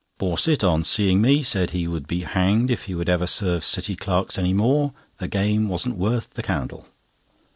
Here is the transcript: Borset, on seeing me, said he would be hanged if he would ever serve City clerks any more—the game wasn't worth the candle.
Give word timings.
Borset, 0.19 0.63
on 0.67 0.83
seeing 0.83 1.21
me, 1.21 1.43
said 1.43 1.69
he 1.69 1.87
would 1.87 2.07
be 2.07 2.21
hanged 2.23 2.71
if 2.71 2.85
he 2.85 2.95
would 2.95 3.07
ever 3.07 3.27
serve 3.27 3.63
City 3.63 3.95
clerks 3.95 4.39
any 4.39 4.51
more—the 4.51 5.27
game 5.27 5.69
wasn't 5.69 5.95
worth 5.95 6.31
the 6.33 6.41
candle. 6.41 6.87